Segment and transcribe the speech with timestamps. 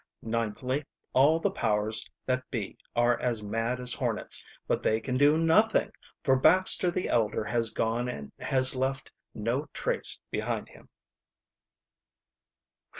[0.23, 5.37] Ninthly, all the powers that be are as mad as hornets, but they can do
[5.37, 5.91] nothing,
[6.23, 10.89] for Baxter the elder has gone and has left no trace behind him."